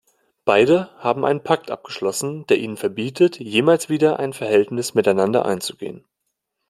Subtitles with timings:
[0.45, 6.07] Beide haben einen Pakt abgeschlossen, der ihnen verbietet, jemals wieder ein Verhältnis miteinander einzugehen.